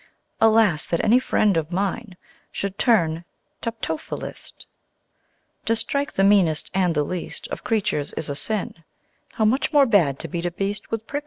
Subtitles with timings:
[0.39, 0.87] Alas!
[0.87, 2.17] that any friend of mine
[2.51, 3.23] Should turn
[3.61, 4.65] Tupto philist.[B]
[5.67, 8.83] To strike the meanest and the least Of creatures is a sin,
[9.33, 11.19] How much more bad to beat a beast With prickles on its skin.